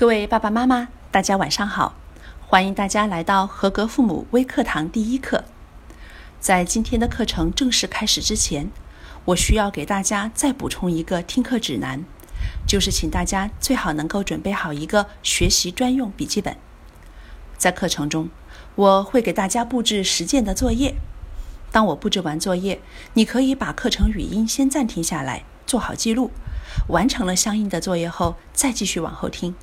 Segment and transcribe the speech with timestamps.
[0.00, 1.94] 各位爸爸妈妈，大家晚上好！
[2.40, 5.44] 欢迎大家来到合格父母微课堂第一课。
[6.40, 8.70] 在今天的课程正式开始之前，
[9.26, 12.02] 我需要给大家再补充一个听课指南，
[12.66, 16.56] 就是请大家最好能够准备好一个学习专用笔记本。
[17.58, 18.30] 在课程中，
[18.76, 20.94] 我会给大家布置实践的作业。
[21.70, 22.80] 当我布置完作业，
[23.12, 26.30] 你可以把课程语音先暂停下来，做好记录。
[26.88, 29.54] 完成了相应的作业后，再继续往后听。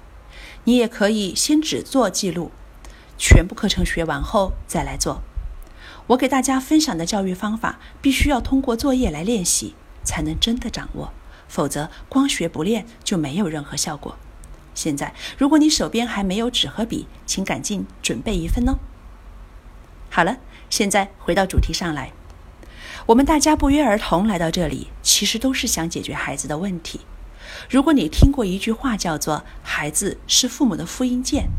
[0.67, 2.51] 你也可以先只做记录，
[3.17, 5.21] 全部课程学完后再来做。
[6.07, 11.13] 我给大家分享的教育方法，必须要通过作业来练习，才能真的掌握，
[11.47, 14.17] 否则光学不练就没有任何效果。
[14.75, 18.77] 现在，如果你手边还没有纸和笔，请赶紧准备一份哦。
[20.09, 20.35] 好了，
[20.69, 22.11] 现在回到主题上来，
[23.05, 26.99] 我们大家不约而同来到这里，其实都是想解决孩子的问题。
[27.69, 31.49] 如果你听过一句话叫做“孩子是父母的复印件”，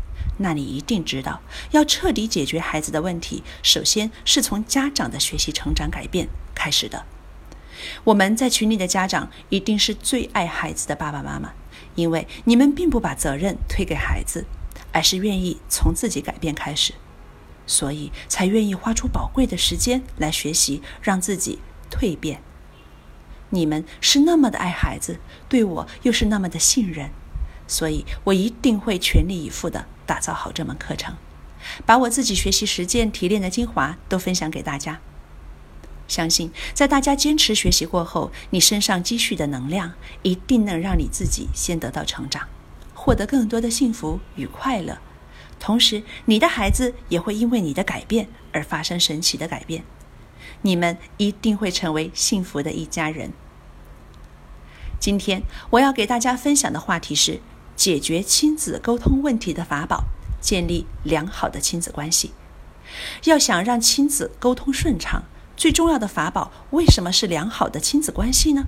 [0.41, 1.41] 那你一定知道，
[1.71, 7.05] 要彻底解决孩子的问题，首先是从家长的学习、成长、改变开始的。
[8.03, 11.53] 我们在群里的家长一定是最爱孩子的爸爸妈妈，
[11.95, 14.45] 因为你们并不把责任推给孩子，
[14.91, 16.93] 而是愿意从自己改变开始，
[17.65, 22.41] 所以才愿意花出宝贵的时间来学习，让自己蜕变。
[23.51, 27.09] 你们是那么的爱孩子，对我又是那么的信任，
[27.67, 31.15] 所以我一定会全力以赴的打造好这门课程，
[31.85, 34.99] 把我自己学习实践提炼的精华都分享给大家。
[36.07, 42.47] 相信在大家坚持学习过后，你身上积蓄的能量一定能让你自己先得到成长，
[42.95, 44.97] 获得更多的幸福与快乐，
[45.59, 49.83] 同时你的孩子也会因为你的改变而发生神奇的改变。
[50.61, 53.31] 你们一定会成为幸福的一家人。
[54.99, 57.39] 今天我要给大家分享的话题是
[57.75, 60.03] 解决亲子沟通问题的法宝，
[60.41, 62.31] 建立良好的亲子关系。
[63.23, 65.23] 要想让亲子沟通顺畅，
[65.55, 68.65] 最重要的法宝为什么是良好的亲子关系呢？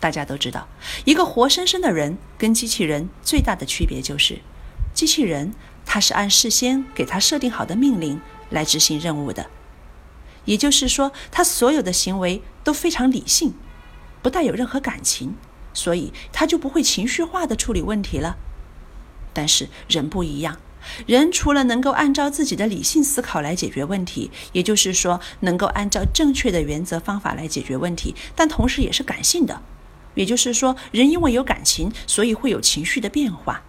[0.00, 0.66] 大家都知道，
[1.04, 4.40] 一个活生生的人跟机器人最大的区别就是，
[4.92, 5.54] 机器人
[5.86, 8.20] 它是按事先给它设定好的命令
[8.50, 9.48] 来执行任务的。
[10.44, 13.54] 也就是说，他所有的行为都非常理性，
[14.22, 15.36] 不带有任何感情，
[15.72, 18.36] 所以他就不会情绪化的处理问题了。
[19.32, 20.58] 但是人不一样，
[21.06, 29.62] 人除了能够按照自己的理性思考来解决问题，也就是说能够按照正确的原则方法来解决问题，但同时也是感性的，
[30.14, 33.62] 也就是说人因为有感情，所以会有情绪的变化。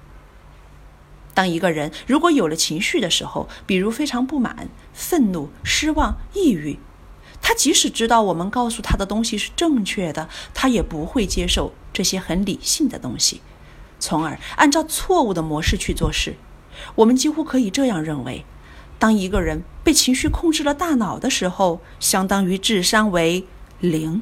[1.33, 6.77] 当一个人如果有了情绪的时候，比如非常不满、愤怒、失望、抑郁，
[7.41, 13.41] 他即使知道我们告诉他的东西是正确的，他也不会接受这些很理性的东西，
[13.99, 16.35] 从而按照错误的模式去做事。
[16.95, 18.45] 我们几乎可以这样认为：
[18.99, 23.45] 当一个人被情绪控制了大脑的时候，相当于智商为
[23.79, 24.21] 零。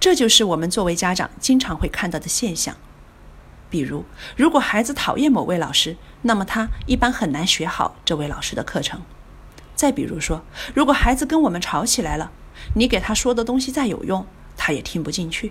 [0.00, 2.76] 这就是我们作为家长经常会看到的现象。
[3.74, 4.04] 比如，
[4.36, 9.02] 如果孩子讨厌某位老师，那么他一般很难学好这位老师的课程。
[9.74, 10.44] 再比如说，
[10.76, 12.30] 如果孩子跟我们吵起来了，
[12.76, 14.24] 你给他说的东西再有用，
[14.56, 15.50] 他也听不进去。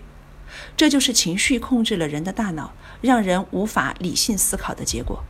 [0.78, 5.22] 这就是情绪控制了人的大脑，让人无法理性思考的结果。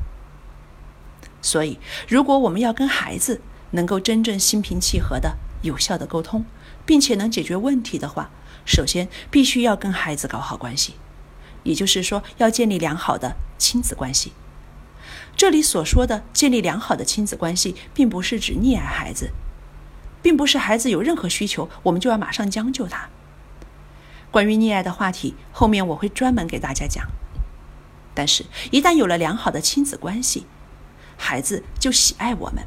[1.41, 6.45] 所以，如果我们要跟孩子能够真正心平气和的、有效的沟通，
[6.85, 8.29] 并且能解决问题的话，
[8.63, 10.93] 首先必须要跟孩子搞好关系。
[11.63, 14.33] 也就是说，要建立良好的亲子关系。
[15.35, 19.31] 这里所说的建立良好的亲子关系，并不是指溺爱孩子，
[20.21, 23.09] 并不是孩子有任何需求，我们就要马上将就他。
[24.29, 27.07] 关于溺爱的话题，后面我会专门给大家讲。
[28.13, 30.45] 但是，一旦有了良好的亲子关系，
[31.17, 32.63] 孩子就喜爱我们，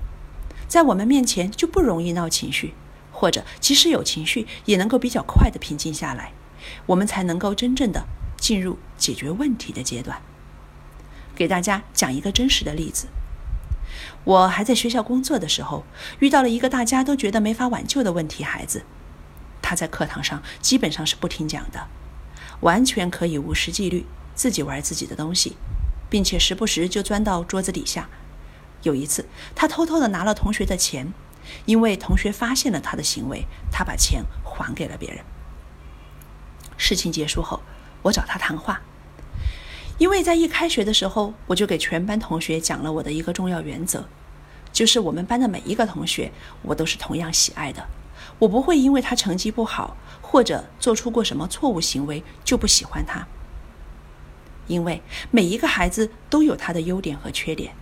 [0.67, 2.75] 在我们面前就不容易闹情绪，
[3.13, 6.33] 或者即使有情绪，也能够比较快的平静下来，
[6.87, 8.07] 我们才能够真正的。
[8.37, 10.21] 进入解决问题的阶段。
[11.35, 13.09] 给大家讲一个真实的例子：
[14.25, 15.85] 我还在学校工作的时候，
[16.21, 18.85] 遇到了一个大家都觉得没法挽救的问题孩子。
[19.61, 21.89] 他在课堂上基本上是不听讲的，
[22.61, 25.57] 完全可以无视纪律，自己玩自己的东西，
[26.09, 28.09] 并且时不时就钻到桌子底下。
[28.83, 31.13] 有一次，他偷偷的拿了同学的钱，
[31.67, 35.23] 因为同学发现了他的行为，他把钱还给了别人。
[36.79, 37.61] 事情结束后。
[38.07, 38.81] 我找他谈话，
[39.99, 44.05] 因为在一开学的时候，我就给全班同学讲了我的一个重要原则，
[44.73, 46.31] 就是我们班的每一个同学，
[46.63, 47.85] 我都是同样喜爱的。
[48.39, 53.27] 我不会因为他成绩不好或者做出过什么错误行为就不喜欢他。
[54.69, 57.75] 因为每一个孩子都有他的优点和缺点，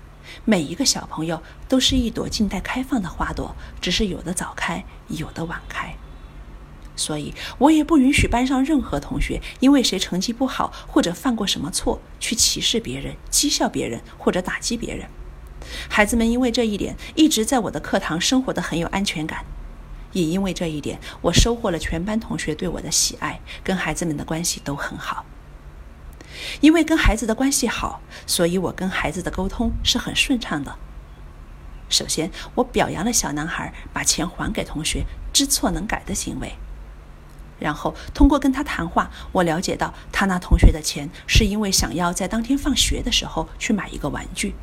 [0.44, 5.94] 每一个小朋友都是一朵静待开放的花朵，只是有的早开，有的晚开。
[6.96, 15.08] 所以，我也不允许班上任何同学因为谁成绩不好或者犯过什么错去歧视别人、讥笑别人或者打击别人。
[15.88, 19.44] 孩子们因为这一点一直在我的课堂生活的很有安全感，
[20.12, 25.25] 也因为这一点，我收获了全班同学对我的喜爱，跟孩子们的关系都很好。
[26.61, 30.76] 因为跟孩子的关系好，所以我跟孩子的沟通是很顺畅的。
[31.88, 36.52] 首先，我表扬了小男孩把钱还给同学、知错能改的行为。
[37.64, 44.55] 然后通过跟他谈话，我了解到他拿同学的钱是因为想要在当天放学的时候去买一个玩具。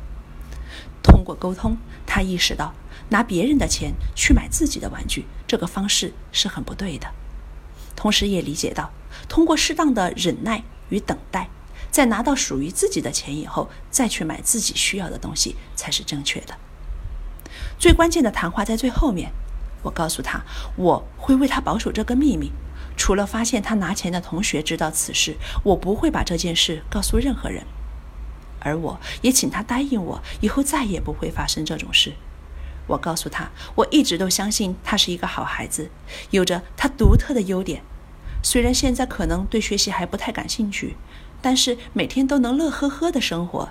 [1.02, 1.76] 通过沟通，
[2.06, 2.72] 他意识到
[3.08, 7.08] 拿别人的钱去买自己的玩具这个方式是很不对的，
[7.96, 8.92] 同时也理解到
[9.28, 11.48] 通过适当的忍耐与等待。
[11.90, 16.56] 在拿到属于自己的钱以后，再去买自己需要的东西才是正确的。
[17.80, 19.32] 最关键的谈话在最后面，
[19.82, 20.40] 我告诉他
[20.76, 22.52] 我会为他保守这个秘密，
[22.96, 27.64] 除了发现他拿钱的同学知道此事，我不会把这件事告诉任何人。
[28.60, 32.12] 而我也请他答应我，以后再也不会发生这种事。
[32.86, 35.90] 我告诉他，我一直都相信他是一个好孩子，
[36.30, 37.82] 有着他独特的优点，
[38.42, 40.96] 虽然现在可能对学习还不太感兴趣。
[41.44, 43.70] 但是每天都能乐呵呵的生活，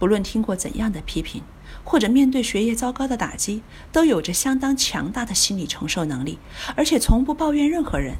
[0.00, 1.44] 不论听过怎样的批评，
[1.84, 6.38] 或者面对学业糟糕的打击，都有着相当强大的心理承受能力，
[6.76, 8.16] 而且从不抱怨任何人。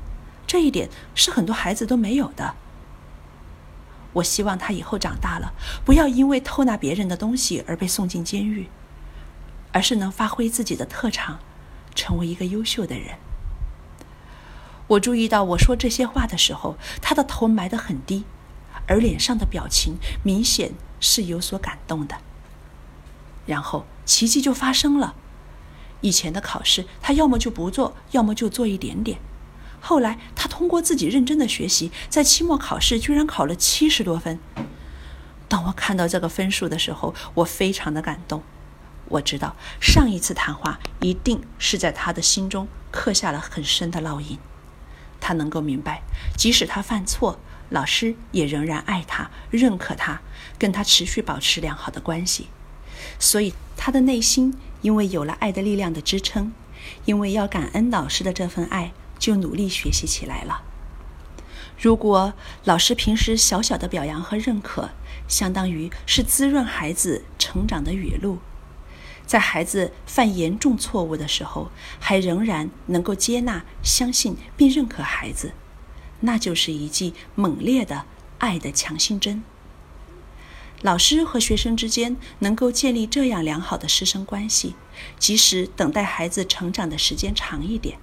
[0.46, 2.54] 这一点是很多孩子都没有的。
[4.14, 5.52] 我希望他以后长大了，
[5.84, 8.68] 不要因为偷拿别人的东西而被送进监狱，
[9.72, 11.38] 而是能发挥自己的特长，
[11.94, 13.18] 成为一个优秀的人。
[14.88, 18.24] 我注意到我说这些话的时候，他的头埋得很低。
[18.86, 22.16] 而脸上的表情明显是有所感动的。
[23.50, 25.16] 然后奇迹就发生了。
[26.02, 29.18] 以前的考试，他要么就不做，要么就做一点点。
[29.80, 34.38] 后来他通过自己认真的学习，在期末考试居然考了七十多分。
[35.48, 38.44] 当我看到这个分数的时候，我非常的感动。
[39.08, 44.38] 我知道上一次谈话一定是在他的心中刻下了很深的烙印。
[45.18, 46.02] 他能够明白，
[46.36, 47.40] 即使他犯错。
[47.68, 50.20] 老师也仍然爱他，认可他，
[50.58, 52.48] 跟他持续保持良好的关系。
[53.20, 56.52] 所以他的内心因为有了爱的力量的支撑，
[57.04, 60.62] 因为要感恩老师的这份爱，就努力学习起来了。
[61.78, 62.32] 如果
[62.64, 64.90] 老师平时小小的表扬和认可，
[65.28, 68.38] 相当于是滋润孩子成长的雨露，
[69.26, 75.52] 在孩子犯严重错误的时候，还仍然能够接纳、相信并认可孩子。
[76.20, 78.04] 那就是一剂猛烈的
[78.38, 79.42] 爱的强心针。
[80.82, 84.74] 老师和学生之间能够建立这样良好的师生关系，
[85.18, 87.98] 即使等待孩子成长的时间长一点，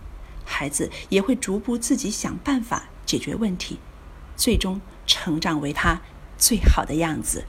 [0.45, 3.79] 孩子也会逐步自己想办法解决问题，
[4.35, 6.01] 最终成长为他
[6.37, 7.45] 最好的样子。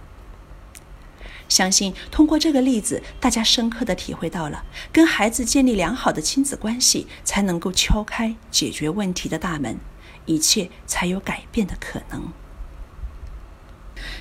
[1.46, 9.78] 相信通过这个例子，大家深刻的体会到了，跟孩子建立良好的亲子关系，才能够敲开解决问题的大门。
[10.24, 12.30] 一切才有改变的可能。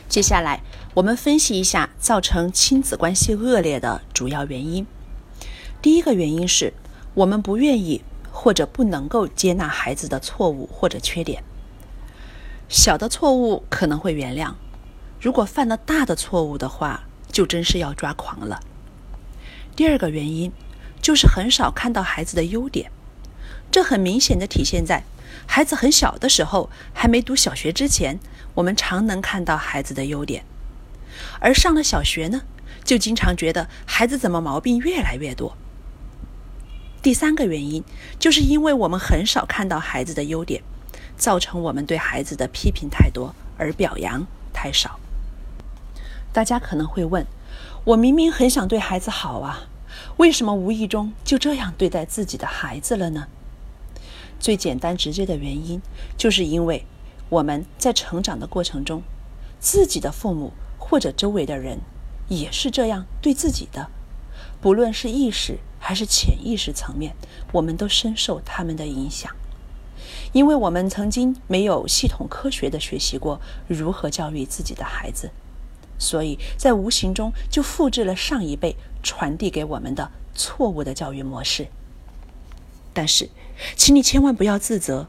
[0.10, 0.62] 接下来，
[0.94, 4.86] 我们分析一下造成亲子关系恶劣的主要原因。
[5.82, 6.74] 第一个原因是
[7.14, 11.44] 我们不愿意或者不能够接纳孩子的错误或者缺点。
[12.70, 14.54] 小的错误可能会原谅，
[15.22, 18.60] 如果犯了大的错误的话，就真是要抓狂了。
[19.76, 20.52] 第二个原因
[21.02, 22.92] 就是很少看到孩子的优点，
[23.72, 25.04] 这很明显的体现在。
[25.46, 28.20] 孩子很小的时候，还没读小学之前，
[28.58, 30.42] 我们常能看到孩子的优点；
[31.40, 32.42] 而上了小学呢，
[32.84, 35.56] 就经常觉得孩子怎么毛病越来越多。
[37.04, 37.84] 第三个原因，
[38.18, 40.64] 就是因为我们很少看到孩子的优点，
[41.16, 45.00] 造成我们对孩子的批评太多，而表扬太少。
[46.34, 47.28] 大家可能会问：
[47.84, 49.68] 我明明很想对孩子好啊，
[50.18, 53.28] 为什么无意中就这样对待自己的孩子了呢？
[54.40, 55.80] 最简单直接的原因，
[56.18, 56.86] 就是因为
[57.30, 59.04] 我们在成长的过程中，
[59.60, 61.80] 自己的父母或者周围的人
[62.30, 63.90] 也是这样对自己的，
[64.62, 67.16] 不论是意识还是潜意识层面，
[67.52, 69.36] 我们都深受他们的影响。
[70.32, 75.32] 因为我们曾经没有系统科学的学习过如何教育自己的孩子，
[75.98, 81.68] 所以在无形中就复制了上一辈传递给我们的错误的教育模式。
[82.94, 83.30] 但是，
[83.76, 85.08] 请你千万不要自责，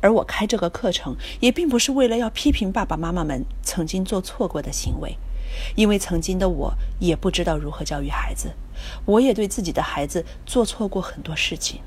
[0.00, 5.16] 而我开这个课程，也并不是为了要批评爸爸妈妈们曾经做错过的行为，
[5.74, 8.52] 因为曾经的我也不知道如何教育孩子，
[9.04, 11.80] 我也对自己的孩子做错过很多事情。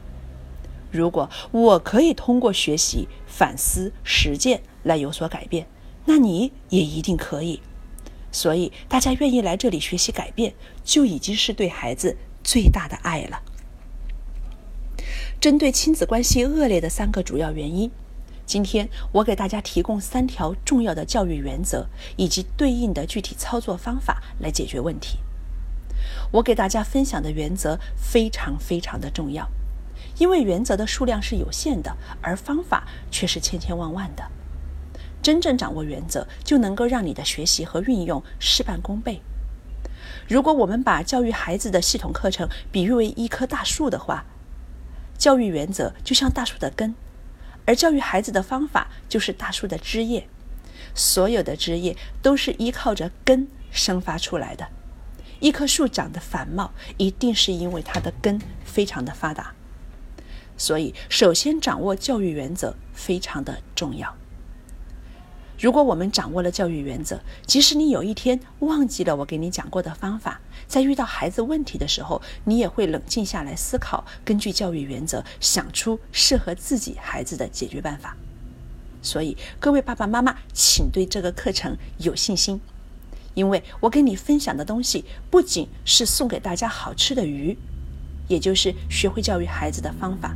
[0.92, 5.68] 如果我可以通过学习、反思、实践来有所改变，
[6.06, 7.62] 那你也一定可以。
[8.32, 10.54] 所以，大家愿意来这里学习改变，
[10.84, 13.42] 就已经是对孩子最大的爱了。
[15.40, 17.90] 针对亲子关系恶劣的三个主要原因，
[18.46, 25.20] 今天我给大家提供三条重要的教育原则以及对应的具体操作方法来解决问题。
[26.34, 29.48] 我给大家分享的原则非常非常的重要，
[30.18, 34.24] 因为原则的数量是有限的，而方法却是千千万万的。
[35.22, 39.22] 真正掌握原则，就能够让你的学习和运用事半功倍。
[40.28, 44.26] 如果我们把教育孩子的系统课程比喻为一棵大树的话，
[45.20, 46.96] 教育原则就像大树的根，
[47.66, 50.28] 而教育孩子的方法就是大树的枝叶。
[50.96, 54.70] 所有的枝叶都是依靠着根生发出来的。
[55.42, 59.54] 一棵树长得繁茂，一定是因为它的根非常的发达。
[60.58, 64.16] 所以，首先掌握教育原则非常的重要。
[65.60, 78.16] 如果我们掌握了教育原则，即使你有一天忘记了我给你讲过的方法，在遇到孩子问题的时候，你也会冷静下来思考，根据教育原则想出适合自己孩子的解决办法。
[79.02, 82.62] 所以，各位爸爸妈妈，请对这个课程有信心，
[83.34, 87.58] 因为我给你分享的东西不仅是送给大家好吃的鱼，
[88.30, 90.34] 也就是学会教育孩子的方法。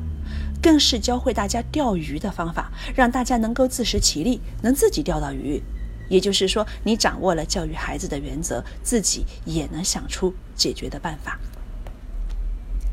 [0.64, 5.62] 更是教会大家钓鱼的方法，让大家能够自食其力，能自己钓到鱼。
[6.10, 11.38] 也就是说，你掌握了教育孩子的原则，自己也能想出解决的办法。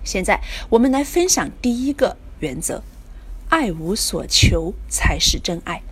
[0.03, 2.83] 现在，我们来分享第一个原则：
[3.49, 5.83] 爱无所求才是真爱。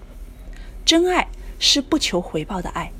[0.85, 1.29] 真爱
[1.61, 2.91] 是不求回报的爱，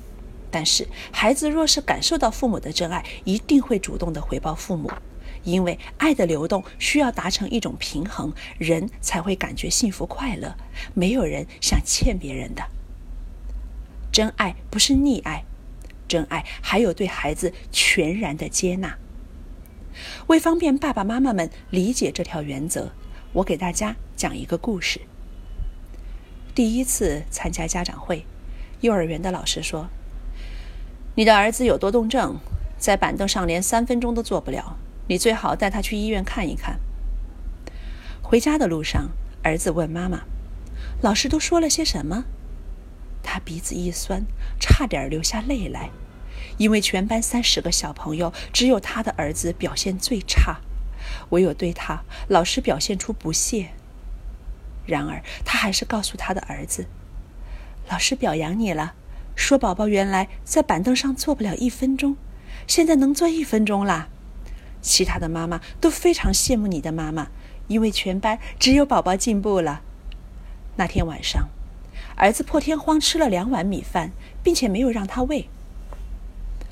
[0.51, 4.89] 但是孩子若是感受到父母的真爱，一定会主动的回报父母。
[5.49, 10.55] 因为爱的流动需要达成一种平衡，人才会感觉幸福快乐。
[10.95, 12.63] 没有人想欠别人的。
[14.13, 15.45] 真爱不是溺爱，
[16.07, 18.97] 真爱还有对孩子全然的接纳。
[20.29, 22.93] 为方便爸爸妈妈们理解这条原则，
[23.33, 25.01] 我给大家讲一个故事。
[26.55, 28.25] 第一次参加家长会，
[28.81, 29.89] 幼儿园的老师说
[31.15, 32.39] ：“你的儿子有多动症，
[32.77, 34.77] 在板凳上连三分钟都坐不了。”
[35.09, 36.79] 你最好带他去医院看一看。
[38.23, 39.11] 回家的路上，
[39.43, 40.21] 儿子问妈妈
[41.03, 42.25] ：“老师都说了些什么？”
[43.25, 44.25] 他鼻子一酸，
[44.61, 45.91] 差点流下泪来，
[46.59, 50.61] 因为全班三十个小朋友，只有他的儿子表现最差，
[51.31, 53.71] 唯有对他，老师表现出不屑。
[54.87, 56.87] 然而，他还是告诉他的儿子
[57.91, 58.95] ：“老师表扬你了，
[59.35, 62.17] 说宝宝原来在板凳上坐不了一分钟，
[62.67, 64.09] 现在能坐一分钟啦。”
[64.81, 67.29] 其他的妈妈都非常羡慕你的妈妈，
[67.67, 69.83] 因为全班只有宝宝进步了。
[70.77, 71.49] 那天晚上，
[72.17, 75.49] 儿子破天荒吃了两碗米饭，并且没有让他喂。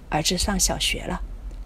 [0.09, 1.21] 儿子上小学了，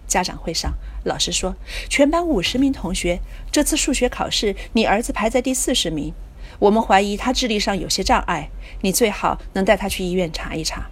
[0.07, 1.55] 家长会上，老师说，
[1.87, 3.19] 全班五十名同学，
[3.51, 6.13] 这次数学考试你儿子排在第四十名，
[6.57, 8.49] 我们怀疑他智力上有些障碍，
[8.81, 10.89] 你最好能带他去医院查一查。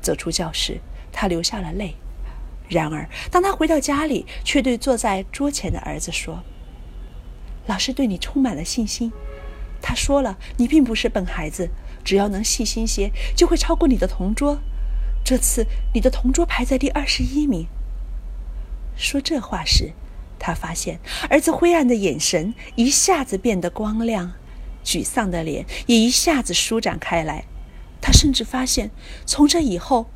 [0.00, 0.80] 走出教室，
[1.12, 1.94] 他流下了泪。
[2.72, 6.42] 然而，当他回到家里，却对坐在桌前的儿子说
[7.68, 9.12] ：“老师对你充满了信心。
[9.80, 11.70] 他说了，你并不是笨孩子，
[12.02, 14.58] 只要能细心些，就会超过你的同桌。
[15.24, 17.66] 这次你的同桌排在第二十一名。”
[18.96, 19.92] 说这话时，
[20.38, 21.00] 他发现
[21.30, 24.32] 儿子灰暗的眼神一下子变得光亮，
[24.84, 27.44] 沮丧的脸也一下子舒展开来。
[28.00, 28.90] 他甚至发现，
[29.24, 30.10] 从这以后，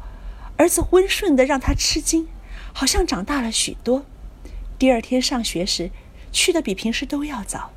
[0.57, 2.29] 儿子温顺的让他吃惊。
[2.79, 4.05] 好像长大了许多。
[4.79, 5.91] 第二天上学时，
[6.31, 7.71] 去的比平时都要早。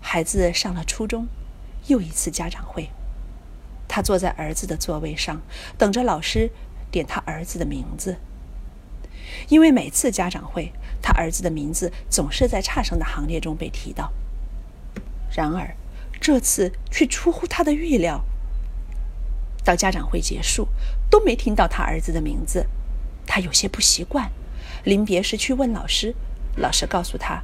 [0.00, 1.28] 孩子上了初中，
[1.86, 2.90] 又一次家长会，
[3.86, 5.40] 他坐在儿子的座位上，
[5.78, 6.50] 等着老师
[6.90, 8.16] 点他儿子的名字。
[9.48, 14.12] 因为每次家长会，他儿子的名字总是在差生的行列中被提到。
[15.30, 15.76] 然而，
[16.20, 18.24] 这次却出乎他的预料，
[19.62, 20.66] 到家长会结束，
[21.08, 22.66] 都没听到他儿子的名字。
[23.26, 24.30] 他有些不习惯，
[24.84, 26.14] 临别时去问老师，
[26.56, 27.42] 老师告诉他：“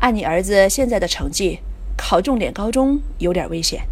[0.00, 1.60] 按你儿子现在的成绩，
[1.96, 3.82] 考重点高中有点危险。”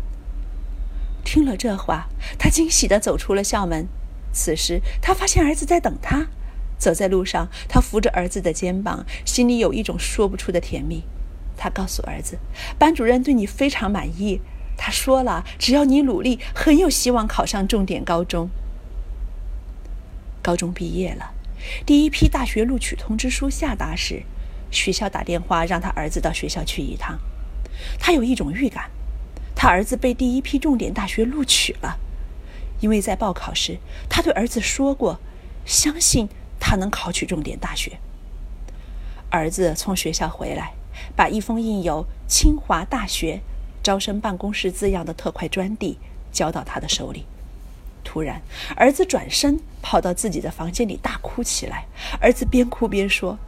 [1.25, 3.87] 听了这话，他惊喜地走出了校门。
[4.33, 6.29] 此时，他发现儿子在等他。
[6.79, 11.03] 走在路上，他扶着儿子的肩膀，心里有一种说不出的甜蜜。
[11.57, 12.38] 他告诉儿子，
[12.79, 14.41] 班主任对你非常满意。
[14.77, 18.49] 他说了，只要你努力，很有希望考上重点高中。
[20.49, 21.35] 高中毕业了，
[21.85, 24.23] 第一批大学录取通知书下达时，
[24.71, 27.19] 学校打电话让他儿子到学校去一趟。
[28.00, 28.90] 他有一种预感，
[29.55, 31.99] 他儿子被第一批重点大学录取了，
[32.81, 33.76] 因为在报考时，
[34.09, 35.21] 他对儿子说过，
[35.67, 37.99] 相信他能考取重点大学。
[39.28, 40.73] 儿子从学校回来，
[41.14, 43.43] 把一封印有“清华大学
[43.83, 45.99] 招生办公室”字样的特快专递
[46.33, 47.26] 交到他的手里。
[48.09, 48.41] 突然，
[48.75, 51.85] 儿子转身跑到自己的房间里大哭起来。
[52.23, 53.38] 儿子边哭边说：“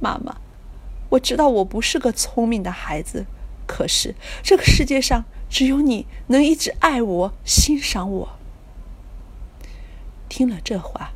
[0.00, 0.36] 妈妈，
[1.08, 3.24] 我知道我不是个聪明的孩子，
[3.66, 8.28] 可是这个世界上只有你能一直爱我、欣赏我。”
[10.28, 11.12] 听了这话，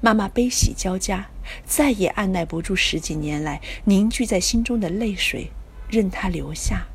[0.00, 1.26] 妈妈悲喜交加。
[1.64, 5.50] 再也按耐不住十几年来凝聚在心中的泪水，
[5.88, 6.86] 任它流下，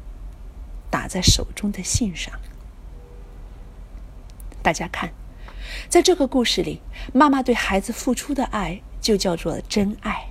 [0.90, 2.34] 打在手中的信上。
[4.62, 5.12] 大家看，
[5.90, 6.82] 在这个故事里，
[7.14, 10.28] 妈妈对孩子付出的爱就叫做真爱。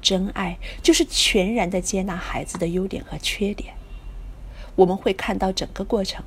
[0.00, 3.74] 真爱就是全然的接纳孩子的优点和缺点。
[4.76, 6.24] 我们会看到整个过程，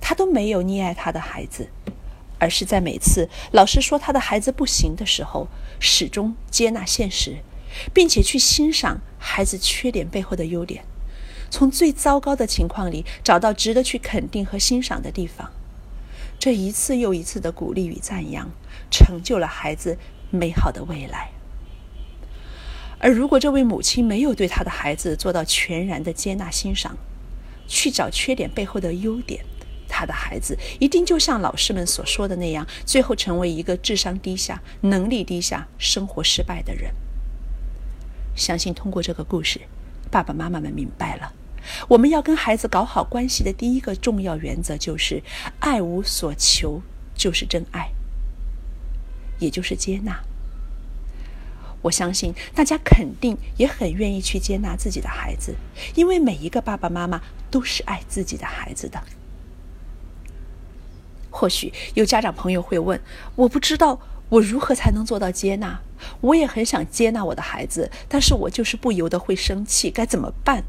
[0.00, 1.68] 他都没有溺爱他的孩子。
[2.42, 7.36] 而是在每次老师说他的孩子不行的时候，始终接纳现实，
[7.92, 10.82] 并且去欣赏孩子缺点背后的优点，
[11.50, 15.52] 从最糟糕的情况里找到值得去肯定和欣赏的地方。
[16.40, 18.50] 这一次又一次的鼓励与赞扬，
[18.90, 19.98] 成就了孩子
[20.30, 21.30] 美好的未来。
[22.98, 26.96] 而如果这位母亲没有对他的孩子做到全然的接纳欣赏，
[27.68, 29.44] 去找缺点背后的优点。
[29.86, 36.94] 他的孩子一定就像老师们所说的那样，最后成为一个智商低下、能力低下、生活失败的人。
[38.34, 39.60] 相信通过这个故事，
[40.10, 41.34] 爸爸妈妈们明白了，
[41.88, 45.22] 我们要跟孩子搞好关系的第一个重要原则就是：
[45.60, 46.82] 爱无所求
[47.14, 47.90] 就是真爱，
[49.38, 50.20] 也就是接纳。
[51.82, 55.54] 我相信大家肯定也很愿意去接纳自己的孩子，
[55.94, 59.02] 因为每一个爸爸妈妈都是爱自己的孩子的。
[61.30, 63.00] 或许有家长朋友会问
[63.36, 65.80] ：“我不知道我如何才能做到接纳？
[66.20, 70.64] 我也很想接纳我的孩子，但是我就是不由得会生气，该怎么办？”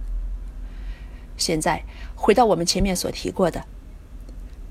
[1.42, 1.84] 现在
[2.16, 3.66] 回到我们前面所提过的，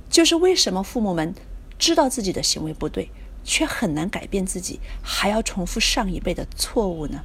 [0.09, 1.35] 就是为什么父母们
[1.77, 3.11] 知道自己的行为不对，
[3.43, 7.25] 却很难改变自己，还要重复上一辈的错误呢？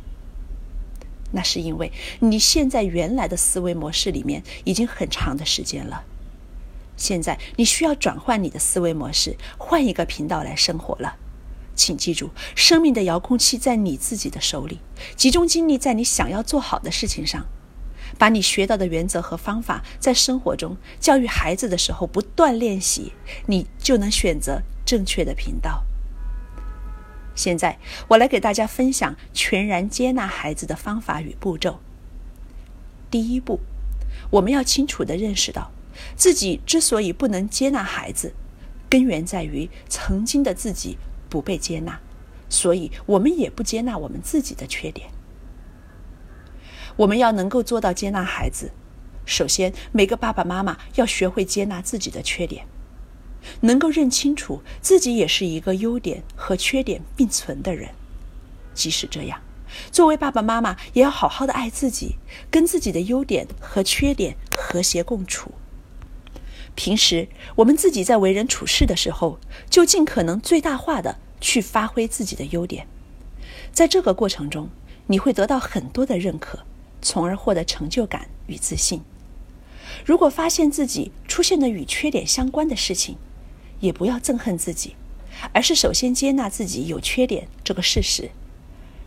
[1.32, 6.04] 那是因为你现在原来的思维模式里面已经很长的时间了。
[6.98, 11.18] 现在你需要转换你的思维模式，换一个频道来生活了。
[11.76, 14.80] 请记住，生命的遥控器在你自己的手里，
[15.18, 17.46] 集中精力在你想要做好的事情上，
[18.18, 23.14] 把你学到的原则和方法在生活中教育孩子的时候不断练习，
[23.48, 25.84] 你就能选择正确的频道。
[27.36, 31.80] 现在我来给大家分享全然接纳孩子的方法与步骤。
[33.12, 33.60] 第一步，
[34.30, 35.72] 我们要清楚地认识到。
[36.18, 38.34] 自己之所以不能接纳孩子，
[38.90, 40.98] 根源在于曾经的自己
[41.30, 42.00] 不被接纳，
[42.50, 45.10] 所以我们也不接纳我们自己的缺点。
[46.98, 48.72] 我们要能够做到接纳孩子，
[49.26, 52.66] 首先每个爸爸妈妈要学会接纳自己的缺点，
[53.62, 57.90] 能够认清楚自己也是一个优点和缺点并存的人。
[58.74, 59.42] 即使这样，
[59.92, 62.16] 作为爸爸妈妈也要好好的爱自己，
[62.50, 65.52] 跟自己的优点和缺点和谐共处。
[66.76, 72.86] 平时我们自己在为人处事的时候，就尽可能最大化的去发挥自己的优点，
[73.72, 74.70] 在这个过程中，
[75.08, 76.66] 你会得到很多的认可，
[77.06, 79.00] 从而获得成就感与自信。
[80.04, 83.16] 如果发现自己出现的与缺点相关的事情，
[83.80, 84.96] 也不要憎恨自己，
[85.54, 88.32] 而是首先接纳自己有缺点这个事实，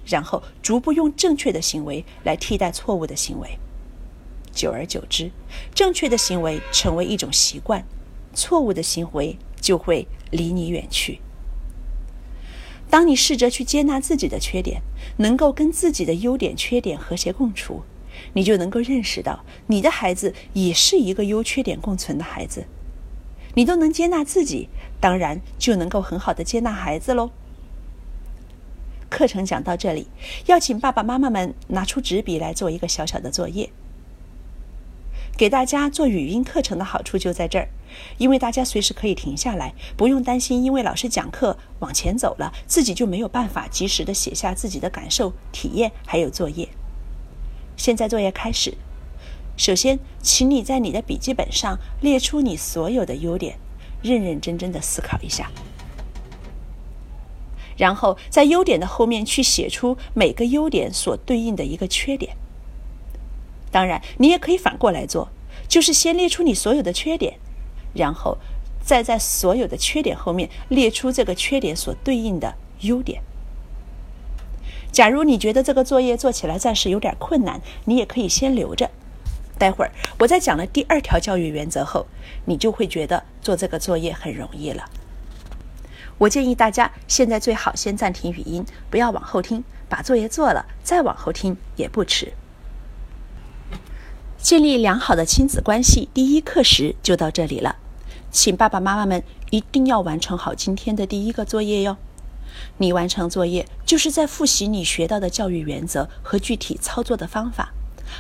[0.07, 3.59] 然后逐步用正确的行为来替代错误的行为。
[4.53, 5.33] 久而久之，
[5.75, 7.85] 正确的行为成为一种习惯，
[8.33, 11.21] 错误的行为就会离你远去。
[12.91, 14.81] 当你试着去接纳自己的缺点，
[15.19, 17.83] 能够跟自己的优点、缺点和谐共处，
[18.33, 22.65] 你就能够认识到，你的孩子也是一个优缺点共存的孩子。
[23.55, 24.69] 你都能接纳自己，
[25.01, 27.31] 当然就能够很好的接纳孩子喽。
[29.11, 30.07] 课程讲到这里，
[30.47, 33.71] 要请爸爸妈妈们拿出纸笔来做一个小小的作业。
[35.39, 37.69] 给大家做语音课程的好处就在这儿，
[38.19, 46.69] 因为大家随时可以停下来，不用担心因为老师讲课往前走了，自己就没有办法及时的写下自己的感受、体验还有作业。
[47.77, 48.77] 现在作业开始，
[49.57, 53.61] 首先，请你在你的笔记本上列出你所有的优点，
[54.03, 55.53] 认认真真的思考一下。
[57.77, 62.37] 然后，在优点的后面去写出每个优点所对应的一个缺点。
[63.71, 65.29] 当然，你也可以反过来做，
[65.69, 67.39] 就是先列出你所有的缺点，
[67.95, 68.39] 然后
[68.83, 73.23] 再在所有的缺点后面列出这个缺点所对应的优点。
[74.91, 78.91] 假如你觉得这个作业做起来暂时有点困难，你也可以先留着。
[79.59, 82.07] 待会儿我在讲了第二条教育原则后，
[82.47, 84.85] 你就会觉得做这个作业很容易了。
[86.17, 92.33] 我建议大家现在最好先暂停语音，不要往后听，把作业做了再往后听也不迟。
[94.41, 97.75] 建立良好的亲子关系第一课时就到这里了，
[98.31, 101.97] 请爸爸妈妈们一定要完成好今天的第一个作业哟。
[102.77, 107.73] 你完成作业就是在复习你学到的教育原则和具体操作的方法。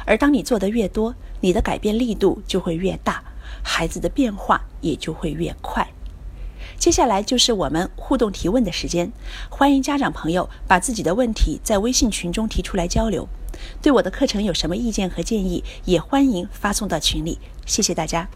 [0.04, 3.22] 而当你做的越多，你的改变力度就会越大，
[3.62, 5.88] 孩子的变化也就会越快。
[6.76, 9.12] 接下来就是我们互动提问的时间，
[9.48, 13.28] 欢迎家长朋友把自己的问题在微信群中提出来交流。
[13.82, 17.38] 对我的课程有什么意见和建议，也欢迎发送到群里。
[17.66, 18.28] 谢谢大家。